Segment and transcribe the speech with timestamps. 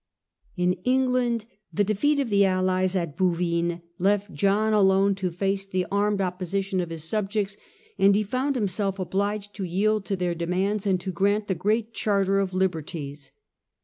[0.57, 5.85] In England, the defeat of the allies at Bouvines left John alone to face the
[5.91, 7.55] armed opposition of his subjects,
[7.99, 11.93] and he found himself obliged to yield to their demands and to grant the great
[11.93, 13.31] Charter of Liberties.